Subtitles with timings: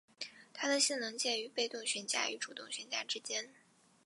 [0.51, 3.53] 它的性能介于被动悬架与主动悬架之间。